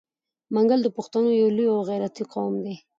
[0.53, 2.75] منګل د پښتنو یو لوی او غیرتي قوم دی.